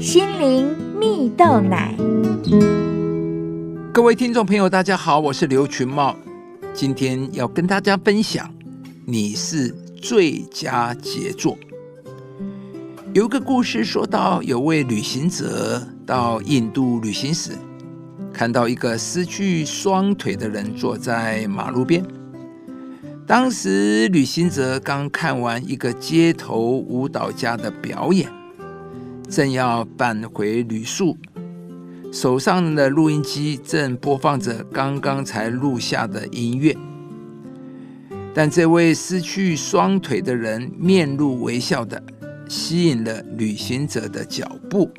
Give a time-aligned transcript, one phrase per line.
[0.00, 1.94] 心灵蜜豆奶。
[3.92, 6.16] 各位听众朋友，大家好，我是刘群茂，
[6.72, 8.50] 今天要跟大家分享，
[9.04, 9.68] 你是
[10.00, 11.54] 最佳杰作。
[13.12, 17.50] 有一个故事说到，有位旅行者到印度旅行时，
[18.32, 22.02] 看到一个失去双腿的人坐在马路边。
[23.26, 28.26] 当时旅行者刚看完一个街头舞蹈家的表演，
[29.30, 31.16] 正要返回旅宿，
[32.12, 36.76] 手上的录音机正播放着刚刚才录下的音乐。
[38.34, 42.02] 但这位失去双腿的人面露微笑的。
[42.48, 44.90] 吸引了旅行者的脚步，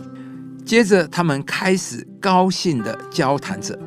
[0.63, 3.77] 接着他们开始高兴的交谈着。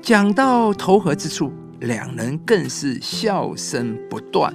[0.00, 4.54] 讲到投合之处，两人更是笑声不断。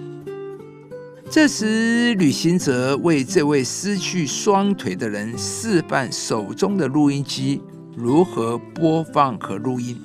[1.29, 7.61] 这时，旅行者为这位失去双腿的人示范手中的录音机
[7.95, 9.99] 如何播放和录音。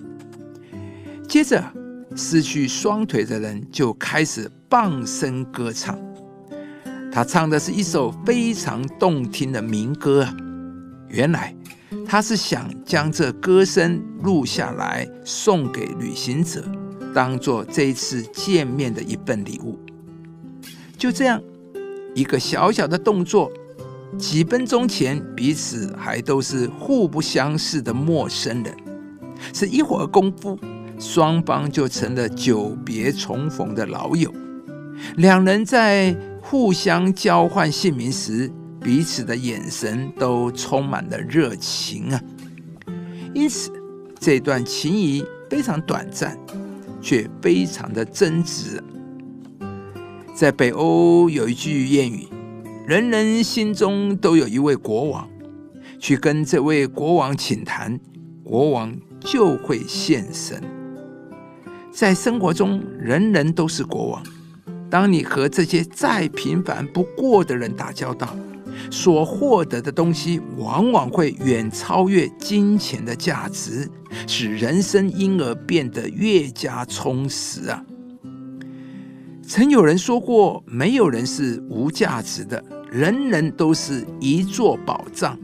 [1.29, 1.63] 接着，
[2.17, 5.97] 失去双腿的人就开始放声歌唱。
[7.13, 10.27] 他唱的是一首非常动听的民歌！
[11.09, 11.55] 原来
[12.07, 16.65] 他是想将这歌声录下来，送给旅行者，
[17.15, 19.79] 当做这一次见面的一份礼物。
[21.01, 21.43] 就这样，
[22.15, 23.51] 一个小小的动作，
[24.19, 28.77] 几分钟前彼此还都是互不相识的陌生人，
[29.55, 30.59] 是一会儿功夫，
[30.99, 34.31] 双方就成了久别重逢的老友。
[35.17, 36.15] 两人在。
[36.43, 42.21] 互相交换姓名时，彼此的眼神都充满了热情啊！
[43.35, 43.71] 因此，
[44.19, 46.37] 这段情谊非常短暂，
[47.01, 48.81] 却非常的真挚。
[50.41, 52.27] 在北欧有一句谚语
[52.89, 55.29] ：“人人心中都有一位国王，
[55.99, 58.01] 去跟这位国王请谈，
[58.43, 60.59] 国王就会现身。”
[61.93, 64.23] 在生活中，人人都是国王。
[64.89, 68.35] 当你和这些再平凡不过的人打交道，
[68.91, 73.87] 所获得的东西往往会远超越金钱的价值，
[74.27, 77.85] 使人生因而变得越加充实啊！
[79.51, 85.37] 曾有人说过，没有人是无价值的，人人都是一座宝藏，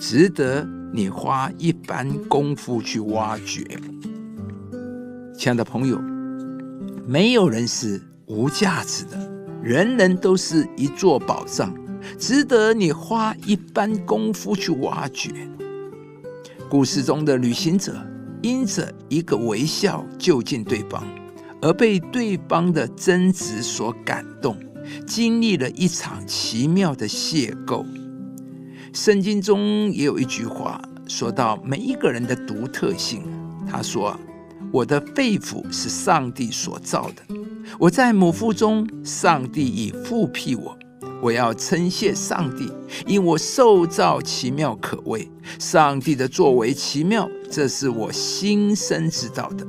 [0.00, 3.62] 值得你花一番功夫去挖掘。
[5.36, 6.00] 亲爱的朋友，
[7.06, 8.00] 没有人是。
[8.26, 9.30] 无价值的，
[9.62, 11.74] 人人都是一座宝藏，
[12.18, 15.30] 值得你花一番功夫去挖掘。
[16.70, 17.94] 故事中的旅行者
[18.40, 21.04] 因着一个微笑就近对方，
[21.62, 24.58] 而被对方的真挚所感动，
[25.06, 27.86] 经历了一场奇妙的邂逅。
[28.92, 33.22] 圣经中也有一句话说到每一个人的独特性，
[33.66, 34.14] 他说。
[34.70, 37.36] 我的肺腑是上帝所造的，
[37.78, 40.74] 我在母腹中，上帝已复辟我。
[41.20, 42.72] 我要称谢上帝，
[43.06, 49.66] 因我受造奇妙可畏，上帝的作为奇妙，这是我心生知道的。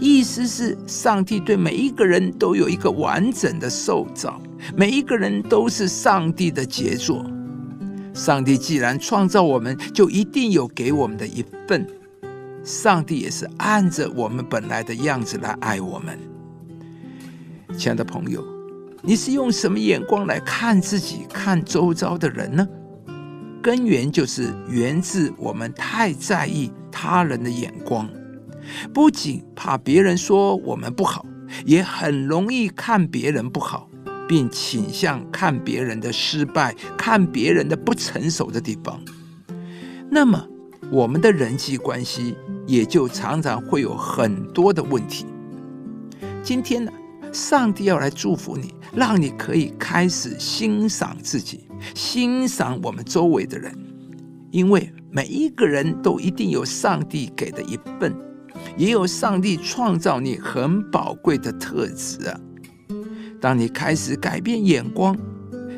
[0.00, 4.40] 意思是，上帝对每一个人都有一个完整的受造，
[4.76, 7.24] 每一个人都是上帝的杰作。
[8.14, 11.86] 上帝既然创造我们，就一定有给我们的一份。
[12.64, 16.18] 上帝也是按着我们本来的样子来爱我们，
[17.78, 18.44] 亲爱的朋友，
[19.02, 22.66] 你是用什么眼光来看自己、看周遭的人呢？
[23.62, 28.08] 根源就是源自我们太在意他人的眼光，
[28.92, 31.24] 不仅怕别人说我们不好，
[31.64, 33.88] 也很容易看别人不好，
[34.28, 39.00] 并倾向看别人的失败、看别人的不成熟的地方。
[40.10, 40.46] 那么，
[40.90, 42.36] 我们的人际关系。
[42.66, 45.24] 也就常常会有很多的问题。
[46.42, 46.90] 今天呢，
[47.32, 53.72] 上帝要来祝福你，让你可以开始欣赏自己，欣赏我们周围的人，
[54.50, 58.12] 因为每一个人都一定有上帝给的一份，
[58.76, 62.40] 也有上帝创造你很宝贵的特质啊。
[63.40, 65.16] 当你开始改变眼光，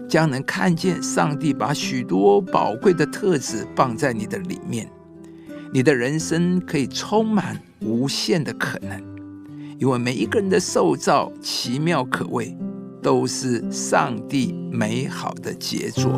[0.09, 4.91] 将能看见上帝把许多宝贵的特质放在你的里面。
[5.73, 8.99] 你的人生可以充满无限的可能，
[9.79, 12.57] 因为每一个人的受造奇妙可畏，
[13.03, 16.11] 都是上帝美好的杰作。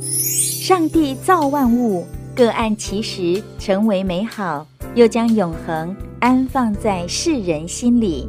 [0.00, 8.26] 上帝造万物，各按其时成为美好，又将永恒安放在世人心里。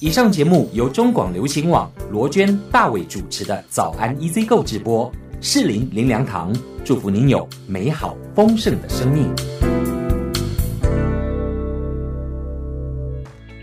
[0.00, 5.08] 以上节目由中广流行网罗娟、大伟主持的《早安 EZ 购》直播，
[5.40, 6.52] 适林林良堂
[6.84, 9.32] 祝福您有美好丰盛的生命。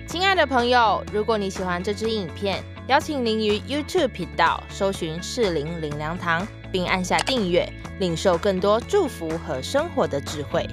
[0.07, 7.67] 亲爱的朋友，如果你喜欢这支影片，邀请您于 YouTube 频道搜寻适林林良堂，并按下订阅，
[7.99, 10.67] 领受更多祝福和生活的智慧。